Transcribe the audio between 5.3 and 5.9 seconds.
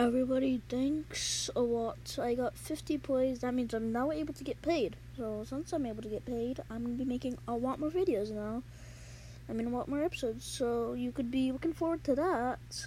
since I'm